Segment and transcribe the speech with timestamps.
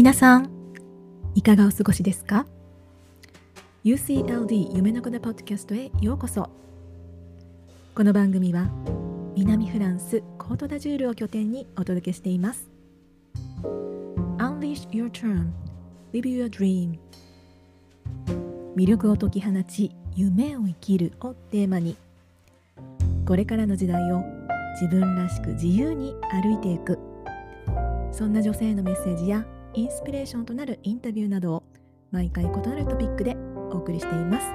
[0.00, 0.48] 皆さん
[1.34, 2.46] いかがお過ごしですか
[3.84, 6.48] ？UCLD 夢の子のポッドキャストへようこそ。
[7.94, 8.70] この番組は
[9.36, 12.70] 南フランスコートダジュールを拠点にお届けしています。
[14.38, 15.50] Unleash your term
[16.14, 16.98] Live your dream.
[18.76, 21.94] 魅力を解き放ち夢を生きるをテーマに
[23.26, 24.24] これからの時代を
[24.80, 26.98] 自分らしく自由に歩いていく。
[28.12, 29.44] そんな女性のメッセージや
[29.80, 31.62] インスピレーションとなるインタビューなどを
[32.10, 33.34] 毎回異なるトピックで
[33.72, 34.46] お送りしています。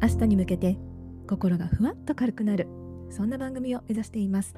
[0.00, 0.78] 明日に向けて
[1.28, 2.68] 心がふわっと軽くなる
[3.10, 4.54] そんな番組を目指しています。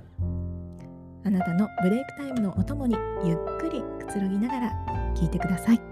[1.25, 5.90] あなたのブレイクタイムのお供にゆっくりくつろぎながら聞いてください。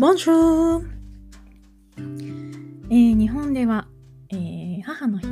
[0.00, 0.88] ボンジュー
[2.88, 3.86] えー、日本では、
[4.30, 5.26] えー、母の日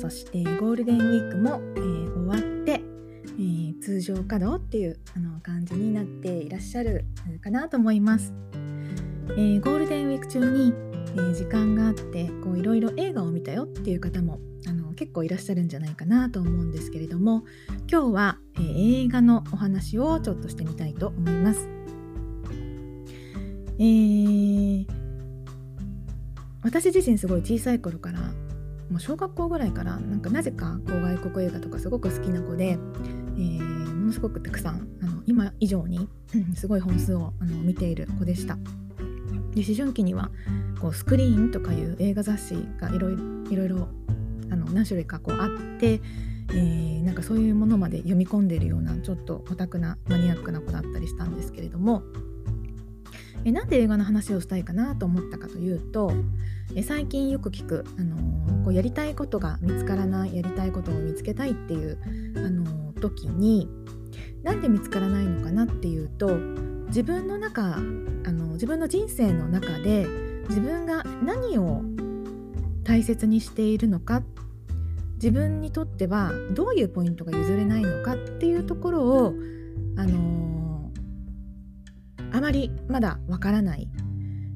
[0.00, 2.80] そしてゴールデンウィークも、えー、終わって、
[3.24, 7.06] えー、通常稼働っていうあの感じになっていらっしゃる
[7.42, 8.32] かなと思います、
[9.30, 17.42] えー、ゴールデンウィーク中に、えー、時間があってこういろいろ映画を見たよっていう方もあの結構いらっしゃるんじゃないかなと思うんですけれども
[17.90, 21.83] 今日は、えー、映画のお話をちょっとしてみたいと思います。
[23.78, 24.86] えー、
[26.62, 28.20] 私自身すごい小さい頃から
[28.90, 36.08] もう小学校ぐらいからなんかなぜかこう外国映画とかすごく好きな子で、えー、ものすごくたくさんあの今以上に
[36.54, 38.56] すごい本数をあの見ている子でした。
[39.54, 40.30] で思春期には
[40.80, 43.16] こうスクリーンとかいう映画雑誌がいろい
[43.68, 43.88] ろ
[44.50, 46.00] あの何種類かこうあって、
[46.50, 52.02] えー、なんかそういうものまで読み込んでるようなちょっとオタクなマニアックな子だったりしたんですけれども
[53.44, 56.12] えなんで映画の話をしたいかなと思ったかというと
[56.74, 61.98] え最近よく聞く、あのー、こうやりたいことが見つからないやりたいことを見つけたいっていう、
[62.36, 63.68] あのー、時に
[64.42, 66.36] なんで見つからないのかなっていうと
[66.86, 70.06] 自分の中、あの自分の人生の中で
[70.48, 71.82] 自分が何を
[72.84, 74.22] 大切にしているのか
[75.14, 79.34] 自分にとってはどういうポイントが譲れないのかっていうところを、
[79.96, 80.53] あのー
[82.44, 83.88] まりまだわからない、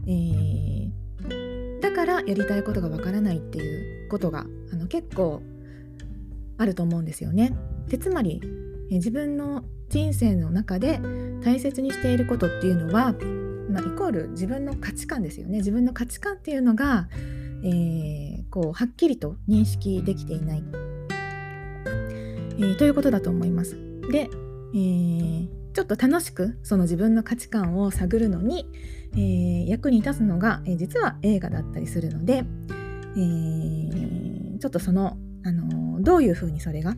[0.06, 5.40] えー、だからやりたいことがわからないっていうことがあの結構
[6.58, 7.56] あると思うんですよね。
[7.86, 8.42] でつまり、
[8.90, 11.00] え自分の人生の中で
[11.42, 13.14] 大切にしていることっていうのは、
[13.70, 17.08] まあ、イコール自分の価値観ですよね自分の価値観っていうのが、
[17.62, 20.64] えー、こうはっきりと認識できていない、
[22.58, 23.78] えー、ということだと思います。
[24.10, 24.28] で、
[24.74, 28.66] えー、ちょっと楽しくその自分の価値観を探るのに、
[29.12, 32.42] えー、役に立つのが、えー、実は映画だったりするので、
[33.16, 36.96] えー、ちょっとその、あのどういうふうにそれが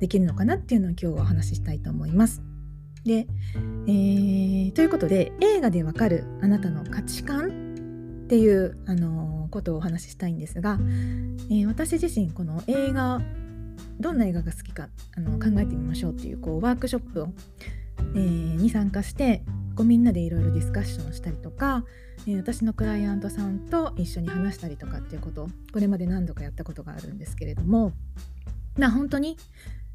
[0.00, 2.42] できるのかなっていうのを今日はお話ししたいと思います。
[3.04, 3.26] で、
[3.86, 10.78] えー、ということで映画でわかるあなたの価値観っていう、あのことをお話ししたいんですが、
[11.50, 13.20] えー、私自身この映画
[14.00, 17.28] どんな映画が好きかあの考えてみましょうっていうこうワークショップを
[18.14, 19.42] えー、に参加して
[19.76, 21.84] こうみんなでいろいろディスカッションしたりとか、
[22.26, 27.92] えー、私のクライアントさんと一緒に話したりとかっていうことこれまで何度かやったことがあるんですけれども
[28.78, 29.36] ま本当に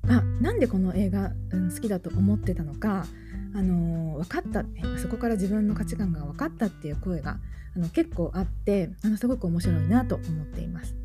[0.08, 3.06] あなんでこの映画、うん、好きだと思ってたのか、
[3.54, 4.64] あのー、分かった
[5.00, 7.38] そこから自分の価値観が分かったっていう声が
[7.76, 10.96] あの結構あってあのすごく面白いなと思っています。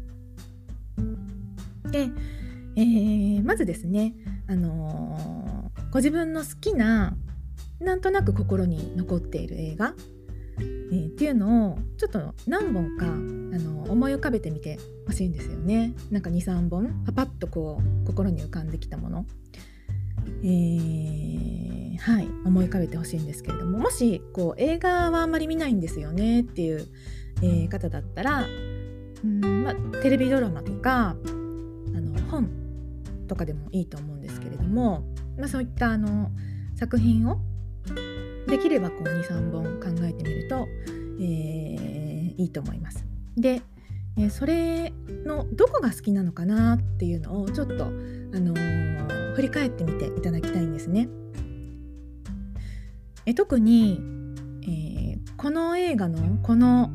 [1.90, 2.08] で、
[2.76, 4.14] えー、まずですね、
[4.48, 5.54] あのー
[5.94, 7.16] ご自分の好きな
[7.78, 9.94] なんとなく心に残っている映画、
[10.58, 15.94] えー、っていうのをちょっと何本かあの思い浮かべてみてほしいんですよね。
[16.10, 19.26] なんか23本パパッとこう心に浮かんできたもの、
[20.42, 26.88] えー、はい思い浮かべてほしいんですけれどももしこう映画はあんまり見ないんですよねっていう、
[27.40, 28.44] えー、方だったら
[29.22, 31.14] うん、まあ、テレビドラマとか
[31.94, 32.63] あの本
[33.26, 35.04] とかでもいいと思うんですけれども
[35.38, 36.30] まあ、そういったあの
[36.76, 37.38] 作品を
[38.46, 40.66] できれば23本考えてみると、
[41.20, 43.04] えー、いいと思います。
[43.36, 43.62] で、
[44.16, 44.92] えー、それ
[45.24, 51.08] のどこが好きなのかなっていうのをちょっと、あのー、振り返ってみていただきたいんですね。
[53.26, 54.00] え特に、
[54.62, 56.90] えー、この映画のこの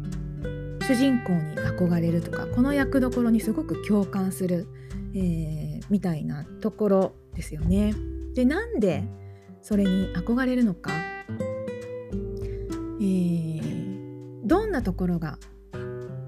[0.81, 4.67] 主人公に憧れるとかこの役どころにすごく共感する、
[5.15, 7.93] えー、みたいなところですよね。
[8.35, 9.03] でなんで
[9.61, 10.91] それに憧れるのか、
[13.01, 15.37] えー、どんなところが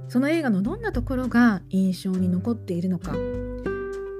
[0.10, 3.16] その映画のどんなところが印象に残っているのか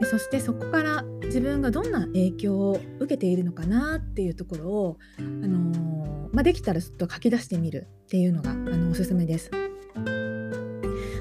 [0.06, 9.52] そしてそこから自分がどんな影響を受けているのかなっていうところを、あのー、まあ、できたらちょっと書き出してみるっていうのがあのおすすめです。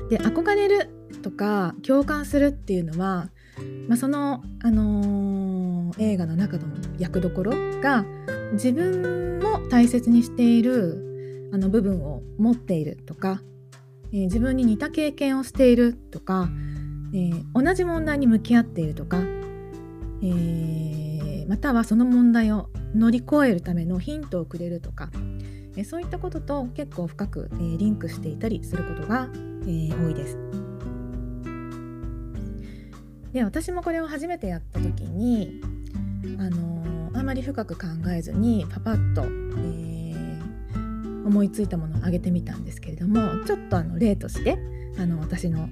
[0.08, 0.88] で憧れる
[1.22, 3.30] とか共感するっていうのは、
[3.88, 6.64] まあ、その、あのー、映画の中の
[6.98, 8.04] 役どころが
[8.52, 13.40] 自分も大切にしているあの部分を持っているとか
[14.12, 16.48] えー、自分に似た経験をしているとか、
[17.14, 19.18] えー、同じ問題に向き合っているとか、
[20.22, 25.10] えー、またはその問題を乗り越えるためのヒントをくれるとか、
[25.76, 29.28] えそういったことと結構深く、えリンクしていたりすることが、
[29.66, 30.69] え多いです。
[33.32, 35.60] で私もこれを初めてやった時に
[36.38, 39.24] あのあまり深く考えずにパパッと、
[39.58, 40.00] え
[41.30, 44.58] 思いついたものを挙げてみたんですけれどもちょっとあの例として
[44.98, 45.68] あの私の、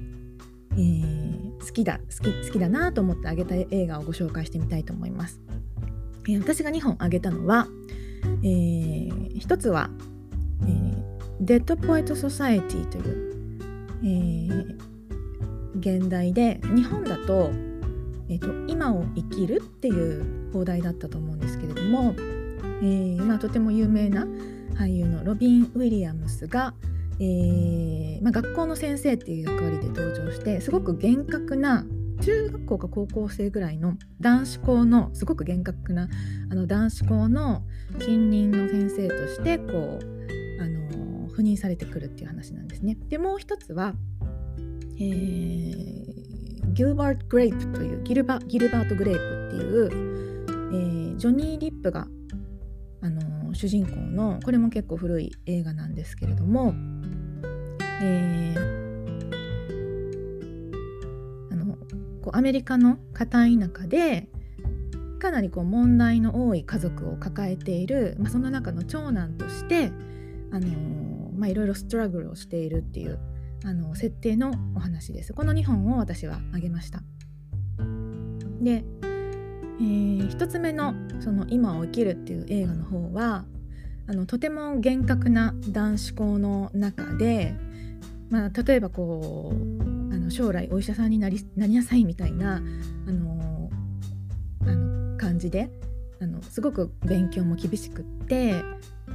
[0.72, 5.40] えー、好きだ好き好きだなと思ってあげた映画をご紹介してみたいと思います。
[6.28, 7.66] えー、私が2本挙げたのは、
[8.42, 9.90] えー、1つは、
[10.62, 11.04] えー、
[11.40, 13.60] Dead Poets Society という、
[14.02, 14.78] えー、
[15.78, 17.50] 現代で日本だと,、
[18.28, 22.14] えーと「今を生きる」っていう邦題だったと思うんですけれども、
[22.82, 24.26] えーまあ、とても有名な
[24.74, 26.74] 俳優のロビン・ウィリアムスが、
[27.20, 31.84] えーまあ、学校の先生っていう役割で登場してすごく厳格な
[32.20, 36.08] 中学校か高校生ぐらいの男子校のすごく厳格な
[36.50, 37.62] あの男子校の
[38.00, 40.18] 近隣の先生としてこう
[41.38, 42.98] 赴任されてくるっていう話なんですね。
[43.08, 43.94] でもう一つは、
[45.00, 52.08] えー、ギルバート・グレープというギルバギルバート・グレープっていう、えー、ジョニー・リップが
[53.00, 56.74] あの主人公のこれも結構古い映画なんですけれども、
[58.02, 58.58] えー、
[61.52, 61.76] あの
[62.22, 63.50] こうアメリカの片田
[63.82, 64.28] 舎で
[65.20, 69.92] かなりこう問題の多い家族を抱えている、まあ、その中の長男として
[70.50, 73.18] あの、まあ、いろいろストラグルをしているっていう
[73.64, 75.32] あの設定のお話です。
[75.32, 77.02] この2本を私は挙げました。
[78.60, 78.84] で
[79.80, 83.44] えー、1つ目の「その今を生きる」っていう映画の方は
[84.08, 87.54] あのとても厳格な男子校の中で、
[88.30, 92.60] まあ、例えばこうあの将来お医者さんになりなりなさいみたいなあ
[93.12, 93.70] の
[94.66, 95.70] あの感じで
[96.20, 98.62] あのすごく勉強も厳しくって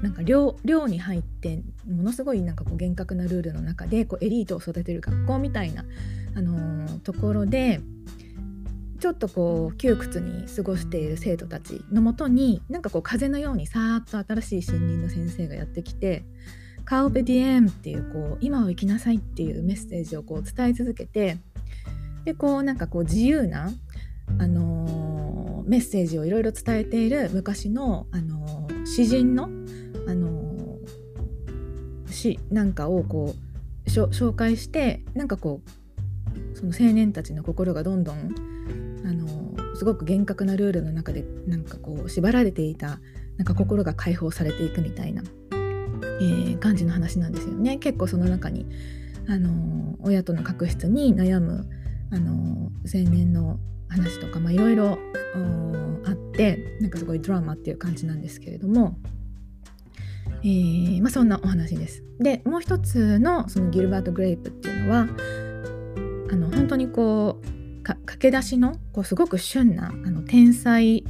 [0.02, 5.86] なんか寮寮に入ってものすごいなんかこう厳格なルールの中でこうエリートを育てる学校みたいな、
[6.36, 7.82] あのところで
[9.00, 16.24] ちょっとこう窮屈に過ごしている生徒たちのもとになんかこう風のようにさーっと新しい新任の先生がやってきて
[16.86, 21.38] 「カウベディエム」っていうこう今を生きなさいっていうメッセージをこう伝え続けて
[22.26, 23.72] でこうなんかこう自由な、
[24.40, 24.73] あの、
[25.66, 29.50] メッセージをいろいろ伝えている昔の、あの、詩人の、
[30.08, 30.54] あの、
[32.14, 38.34] 詩なんかをこう紹介してなんかこうその青年たちの心がどんどん
[39.06, 43.00] あのすごく厳格なルールの中でなんかこう縛られていた
[43.38, 47.78] なんか心が解放されていくみたいな、えー、感じの話なんですよね。
[47.78, 48.68] 結構その中に
[49.28, 51.68] あの親との確執に悩む
[52.12, 53.60] あの青年の
[53.94, 54.98] 話とかいろいろ
[56.06, 58.98] あってなんかすごいドラマっていう感じなんですけれども、
[60.44, 62.04] えーまあ、そんなお話です。
[62.20, 65.08] でもう一つのそのギルバート・グレイプっていうのは
[66.32, 71.04] あの本当にこう駆け出しのこうすごく旬なあの天才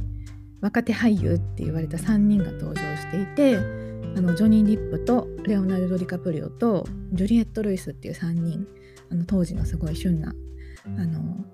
[0.60, 3.56] 若手俳優って言われた3人が登場していて
[4.16, 8.66] あのジョニー・ディップとレオナルド・ディカプリオとジュリエット・ルイスっていう3人
[9.10, 10.34] あの当時のすごい旬な
[10.86, 11.44] あの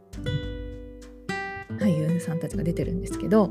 [1.81, 3.51] 俳優さんたちが出てるんですけど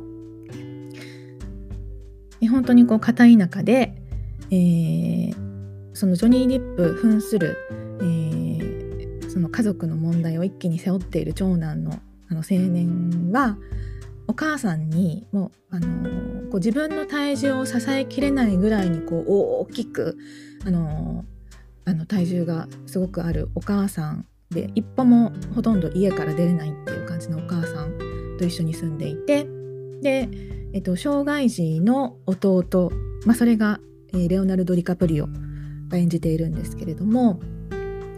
[2.49, 3.95] 本当にこう片田舎で、
[4.49, 5.35] えー、
[5.93, 7.57] そのジョニー・ディップ扮する、
[8.01, 8.39] えー
[9.29, 11.99] その家族の問題を一気に背負っている長男の
[12.31, 13.57] あの青年は
[14.27, 20.17] お母さんにもうあのこう自分の体重を支えきれないぐらいにこう大きく
[20.65, 21.25] あの
[21.85, 28.08] あの体重がすごくあるお母さんで一歩もほとんど家から出れないっていう感じのお母さん
[28.39, 29.47] と一緒に住んでいて
[30.01, 30.29] で、
[30.73, 32.91] えっと、障害児の弟、
[33.25, 33.79] まあ、それが
[34.13, 35.27] えー、レオナルド・ディカプリオ
[35.87, 37.39] が演じているんですけれども、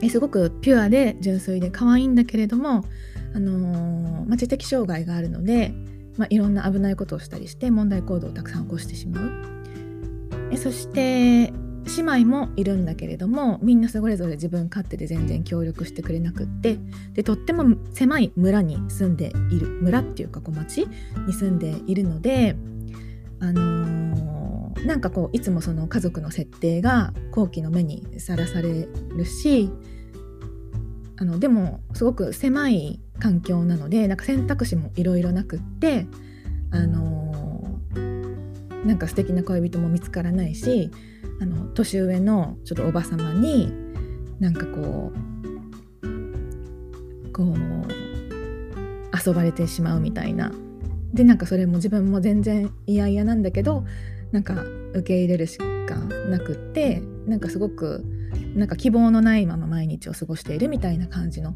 [0.02, 2.84] え、すごくピュアで純粋で可愛いんだけれども、
[3.34, 5.74] あのー、まあ、知的障害があるので、
[6.18, 9.32] まあ、いろんな危ないことをしたりして問題行動をたくさん起こしてしまう。
[10.52, 11.54] えそして
[11.86, 16.78] 姉妹もいるんだけれどもみんなそれぞれ自分勝手で全然協力してくれなくって
[17.14, 19.68] でとっても狭い村に住んでいる。
[19.82, 20.88] 村っていうかこう町
[21.28, 22.56] に住んでいるので
[23.40, 29.72] あのー、なんかこういつもその家族の設定が後期の目にさらされるし
[31.18, 36.08] あのでもすごく狭い環境なのでなんか選択肢もいろいろなくって
[36.72, 40.92] あのー、なんか素敵な恋人も見つからないし
[41.42, 43.74] あの年上のちょっとおば様に
[44.40, 45.12] なんかこ
[46.04, 47.58] うこう
[49.28, 50.52] 遊ばれてしまうみたいな
[51.14, 53.84] でなんかそれも自分も全然嫌々なんだけど
[54.32, 54.54] なんか
[54.94, 58.06] 受け入れるしかなくってなんかすごく
[58.56, 61.56] なんか希望のないまま毎日を過ごしているみたいな感じの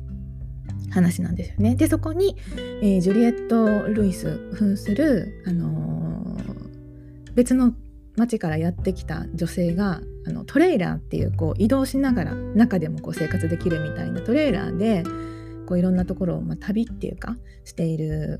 [0.89, 1.75] 話なんですよね。
[1.75, 2.35] でそこに、
[2.81, 7.73] えー、ジュリエット・ルイス扮する、あのー、別の
[8.17, 15.03] 町からやってきた女性があのトレーラーっていうこう移動しながら中でもこう生活できるみたいなトレーラーで
[15.65, 18.39] こういろんなところを、まあ、旅っていうかしている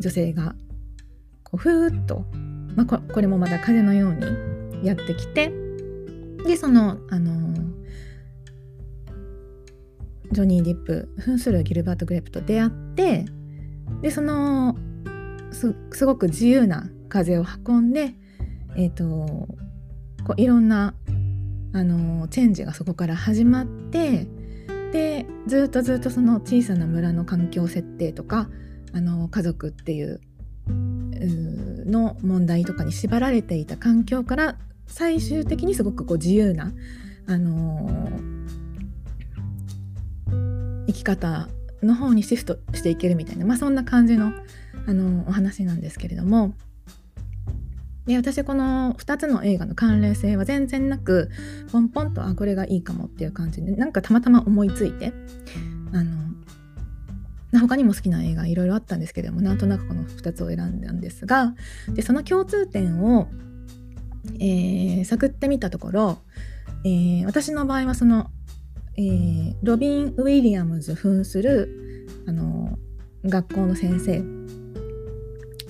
[0.00, 0.54] 女性が
[1.42, 2.24] こうふーっと、
[2.76, 5.52] まあ、ここれもまた風のようにやってきて
[6.44, 7.54] でそのあの
[10.32, 13.24] ジョニー・ディップ扮するギルバート・グレープと出会って
[14.02, 14.76] でその
[15.52, 18.14] すごく自由な風を運んで
[18.76, 19.04] えっ、ー、と
[20.24, 20.94] こういろんな
[21.72, 24.26] あのチェンジがそこから始まって
[24.92, 28.48] でずっとずっとその小さな村の環境設定とか
[28.92, 30.20] あの家族っていう
[31.84, 36.72] の問題とかに縛られていた環境から最終的にすごくこう自由な、
[37.26, 41.48] あのー、生き方
[41.82, 44.32] の方にシフトしていけるみたいな、まあ、そんな感じの、
[44.86, 46.54] あのー、お話なんですけれども。
[48.06, 51.30] で私この2つの映画の関連性は全然なく
[51.72, 55.12] ポンポンとあこれがいいかもっていう感じでなんかたまたま思いついて
[55.92, 56.24] あの
[57.60, 61.54] 他にも好きな映画いろいろあったんですけれどもなんとなくこの2つを選んだんですが
[61.88, 63.28] でその共通点を、
[64.34, 66.18] えー、探ってみたところ、
[66.84, 68.30] えー、私の場合はその、
[68.96, 72.78] えー、ロビン・ウィリアムズ扮するあの
[73.24, 74.22] 学校の先生。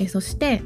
[0.00, 0.60] えそして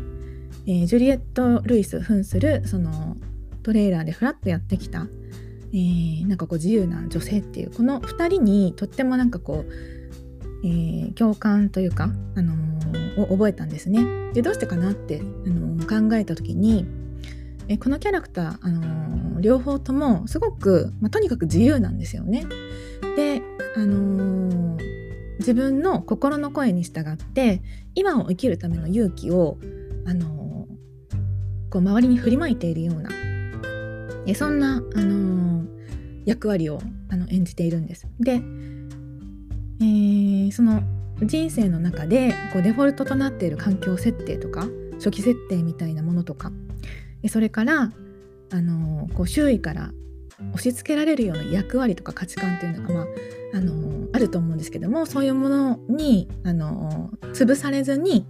[0.69, 3.17] えー、ジュリエット・ルイス扮するその
[3.63, 5.07] トレーラーでフラッとやってきた、
[5.73, 9.73] えー、なんかこう自由な女性っていうこの2人にとってもなんかこう、
[10.63, 14.05] えー、共感というか、あのー、を覚えたんですね。
[14.35, 16.87] でどうしてかなって、あのー、考えた時に、
[17.69, 22.47] え、このキャラクター、あの、両方ともすごく、まあ、とにかく自由なんですよね。
[23.17, 23.43] で、
[23.77, 24.79] あの、
[25.39, 27.63] 自分の心の声に従って
[27.95, 29.59] 今を生きるための勇気を
[30.05, 30.38] あの
[31.71, 33.11] こう周りに振りまいているような
[34.29, 35.67] えそんな、あのー、
[36.27, 38.07] 役割をあの演じているんです。
[38.21, 38.43] で、
[39.81, 40.83] えー、その
[41.23, 46.53] 人生の中でこうデフォルトとなっている環境設定とか初期設定みたいなものとか
[47.29, 47.91] それから、
[48.53, 49.93] あのー、こう周囲から
[50.53, 53.07] 押し付けられるような役割とか価値観っていうのが、まあ
[53.55, 58.27] あのー、あると思うんですけどもそういうものに、あのー、潰されずに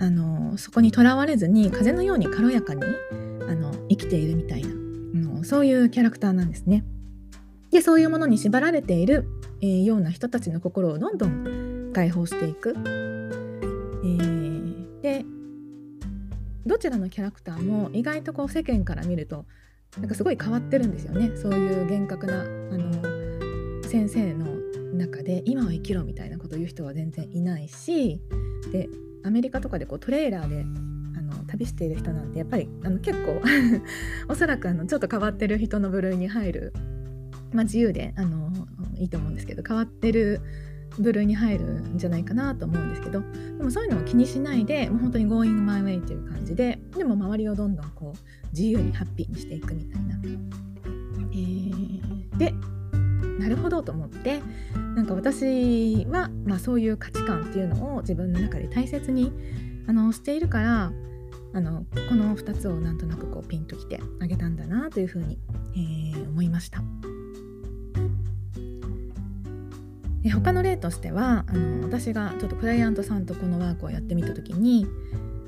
[0.00, 2.82] あのそこにとらわれずに風のように軽やかに
[3.48, 4.70] あの生きているみたいな
[5.14, 6.84] のそういうキャラクターなんですね。
[7.70, 9.28] でそういうものに縛られている、
[9.60, 12.74] えー、ような人たちの心をどんどん解放していく。
[14.02, 15.24] えー、で
[16.66, 19.44] どちらのキャラクターも意外とこう世間から見ると
[19.98, 24.46] なんかすごい変わってるんですよねそういう厳格なあの先生の
[24.94, 28.20] 中で今を生きろみたいなことを言う人は全然いないし
[28.72, 28.88] で
[29.24, 30.64] アメリカとかでこうトレーラーで
[31.18, 33.40] あの旅している人なんてやっぱりあの結構
[34.28, 36.72] おそらくあのちょっと変わってる人の部類に入る、
[37.52, 38.52] まあ、自由であの
[38.96, 40.40] いいと思うんですけど変わってる
[40.98, 43.22] 部類に入るんじゃないかなと思うんですけど
[43.58, 50.20] でもそういうのを気にしないでもう本当に Going my way という感じででも周りをどんどんこう自由にハッピーにしていくみたいな。
[51.32, 52.54] えー、で
[53.40, 54.42] なるほどと思って
[54.94, 59.32] なんか私は、まあ、そういう価値観っていうのを自分の中で大切に
[59.88, 60.92] あのしているから
[61.52, 65.38] あのこの2つをなんとなくこうピンときてあげたんだなというふうに、
[65.74, 66.82] えー、思いました。
[70.22, 74.86] で他の例としてはあの私がちょっとクライアントさんとこのワークをやってみた時に、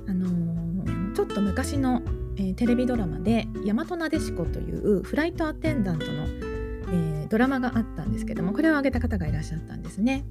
[0.09, 2.03] あのー、ちょっと昔の
[2.37, 6.27] えー、テレビドラマで「大和なでしこ」というフライトアテンダントの、
[7.33, 10.27] ドラマがあったんですけどもこれを挙げた方がいらっしゃったんですね。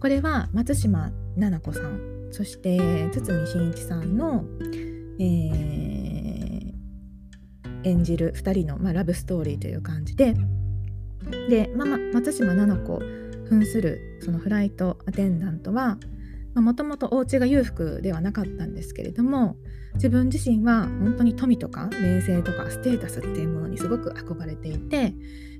[0.00, 2.78] これは松島菜々子さんそして
[3.12, 4.44] 堤真一さんの、
[5.18, 6.72] えー、
[7.84, 10.34] 演じる2人の、まあ、ラブストーリーという感じで
[11.50, 13.00] で、まあ、松島菜々子
[13.50, 15.98] 扮するそのフライトアテンダントは
[16.54, 19.56] もともとお家が裕福ではなかったんですけれども
[19.94, 25.14] 自分自身は本当に富とか名声とかステータスっていうものにすごく憧れていて、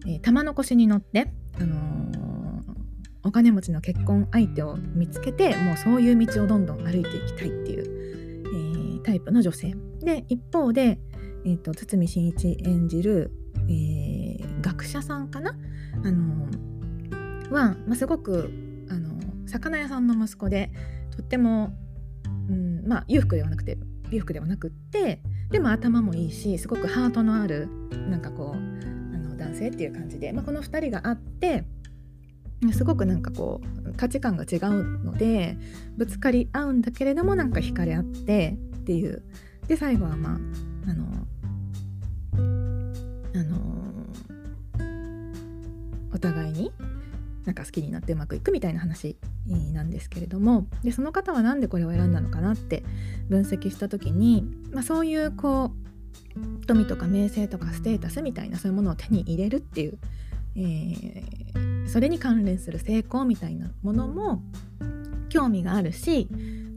[0.06, 2.62] えー、玉の腰に乗って、あのー、
[3.22, 9.74] お金持ちの結婚相手を見つけてもうそういう道をどんどん歩いていきたいっていう、えー、タイプの女性。
[10.00, 10.98] で一方で、
[11.44, 13.32] えーと、堤真一演じる、
[13.68, 15.54] えー、学者さんかな、
[16.04, 16.46] あの
[17.50, 18.50] は、まあ、すごく
[19.50, 20.72] 魚屋さんの息子で
[21.16, 21.72] とっても、
[22.48, 23.78] うんまあ、裕福ではなくて
[24.10, 27.68] 裕福ではなくってでも頭もいいしすごくハートのある
[28.08, 28.58] なんかこうあ
[29.18, 31.64] の男性っていう感じで、まあ、この2人があって
[32.72, 35.56] すごくなんかこう価値観が違うので
[35.96, 39.22] ぶつかり合うんだけれどもなんか惹かれ合ってっていう。
[39.66, 41.06] で最後はまああの
[43.32, 43.60] あの
[46.12, 46.72] お互いに
[47.44, 49.16] なんか好きになってうまくいくみたいな話
[49.72, 52.82] なんですけれどもでその方は何でこれを選んだのかなって
[53.28, 55.72] 分析した時に、まあ、そういうこ
[56.36, 59.98] う富とか名声とかステータスみたいなそういうものを手に入れるっていう、
[60.56, 64.42] えー、それに関連する成功みたいなものも
[65.28, 66.28] 興味があるし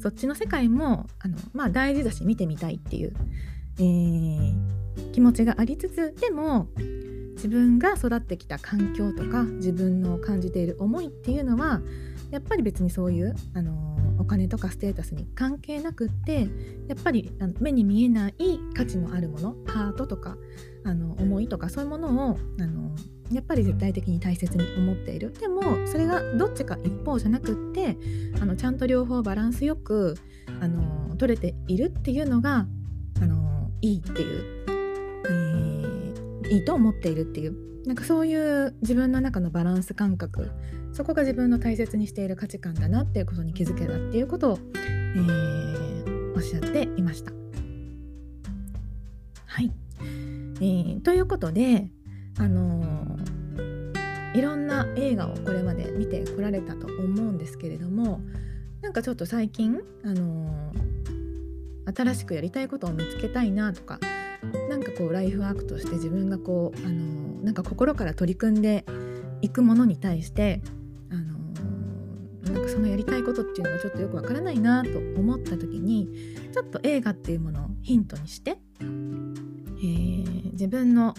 [0.02, 3.14] そっちの世界もあの、まあ、大事だし見てみたいっていう、
[3.78, 6.68] えー、気持ちがありつつでも
[7.36, 11.82] 自分が育ってきた環境とか自分の感じている思いっていうのは
[12.34, 16.48] やっぱり別にそういう、あのお金とかステータスに関係なくって
[16.88, 18.34] やっぱりあの目に見えない
[18.76, 20.38] 価値のあるものハートとか
[20.86, 22.96] あの思いとかそういうものをあの
[23.32, 25.34] やっぱり絶対的に大切に思っている。
[25.34, 27.98] でもそれがどっちか一方じゃなくって
[28.42, 30.16] あのちゃんと両方バランスよく
[30.62, 32.66] あの取れているっていうのが
[33.22, 34.66] あのいいっていう、
[35.28, 37.74] えーいいと思っているっていう。
[37.86, 40.52] なんかそういう自分の中のバランス感覚
[40.94, 47.32] そこが自分の大切にしている価値観だなっていうことに気づけたっていうことを、えー、おっしゃっていました。
[49.46, 49.72] はい、
[50.58, 51.90] えー、ということで、
[52.38, 58.22] あのー、いろんな映画をこれまで見てこられたと思うんですけれども
[58.82, 64.00] なんかちょっと最近、あのー、新しくやりたいことを見つけたいなとか
[64.70, 68.86] なんかこうライフワークとして自分がこうあのなんか心から取り組んで
[69.42, 70.62] いくものに対して
[72.74, 76.10] そのやりたいことっていうのがちょっとよくわからないなと思った時に
[76.52, 81.14] ちょっと映画っていうものをヒントにして、えー、自分の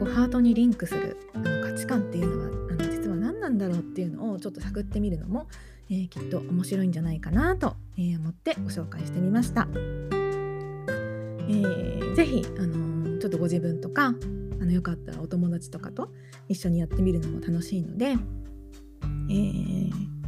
[0.00, 5.46] こうハートにリンクするあの価値観っていうのはあの実は何なんだろうっていうのをちょっと探ってみるのも、
[5.88, 9.68] えー、きっと面白いんじゃないかなと、え、思ってご紹介してみました。
[9.72, 14.06] えー、ぜひ、あの、ちょっとご自分とか
[14.60, 16.10] あのよかったらお友達とかと
[16.48, 20.19] 一緒にやってみるのも楽しいので、えー、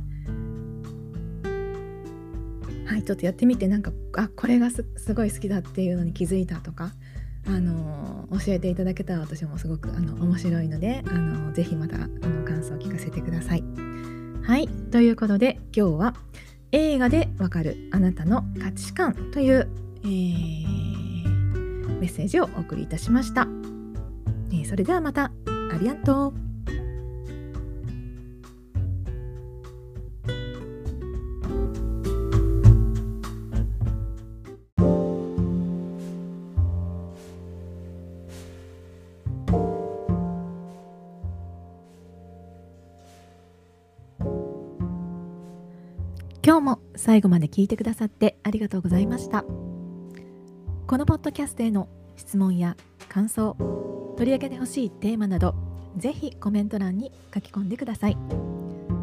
[2.93, 6.93] はいちょっとやってみてなんかあこれがすごい好きだっていうのに気づいたとか、
[7.47, 13.65] あの、教えていただけたら私もすごくあの面白いので、あのー、ぜひまたあの感想を聞かせてください。
[14.45, 16.15] はいということで今日は
[16.73, 19.69] 映画でわかるあなたの価値観という、
[20.05, 20.93] えー
[22.03, 23.47] メッセージをお送りいたしました。
[24.51, 25.31] えー、それではまた。
[25.73, 26.52] ありがとう。
[47.03, 49.45] 最後まで聞いてくださってありがとうございました。
[50.87, 52.77] このポッドキャストへの質問や
[53.09, 53.57] 感想
[54.17, 55.57] 取り上げてほしいテーマなど
[55.97, 58.17] ぜひコメント欄に書き込んでください。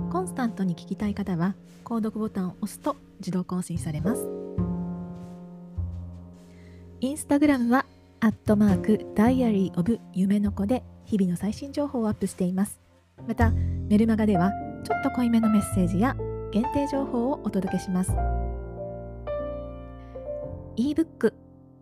[0.09, 4.29] コンスタントに聞きたい方は購読ボタンを押すと自動更新されます。
[7.01, 7.85] インスタグラムは
[8.21, 12.79] アットマークダイアリーオブ夢の子で日々の最新情報をアップしています。
[13.27, 14.51] またメルマガでは
[14.85, 16.15] ちょっと濃いめのメッセージや
[16.51, 18.11] 限定情報をお届けします。
[20.77, 21.33] ebook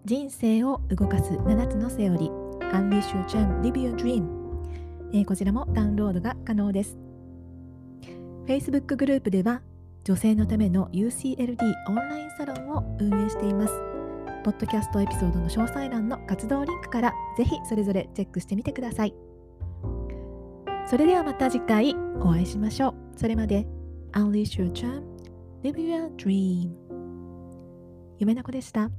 [0.05, 6.97] 人生を動かす7つのセオリー Unleash Your Charm Live Your Dream こちらもダウンロードが可能です。
[8.45, 9.61] Facebook グループでは
[10.03, 11.57] 女性のための UCLD
[11.89, 13.73] オンラインサロンを運営しています。
[14.43, 19.13] ポッドキャストエピソードの詳細欄の活動リンクからぜひそれぞれチェックしてみてください。
[20.85, 22.95] それではまた次回お会いしましょう。
[23.17, 23.76] それまで。
[24.17, 25.03] Unleash your charm,
[25.61, 26.71] live your dream
[28.17, 28.89] 夢の子でした。